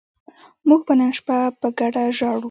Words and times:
موږ 0.67 0.81
به 0.87 0.93
نن 0.99 1.11
شپه 1.17 1.37
په 1.59 1.67
ګډه 1.79 2.03
ژاړو 2.17 2.39